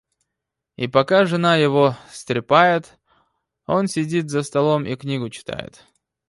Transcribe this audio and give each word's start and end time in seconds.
И 0.77 0.87
пока 0.87 1.25
жена 1.25 1.57
его 1.57 1.95
стряпает, 2.11 2.97
оно 3.67 3.85
сидит 3.85 4.31
за 4.31 4.41
столом 4.41 4.87
и 4.87 4.95
книгу 4.95 5.29
читает. 5.29 5.85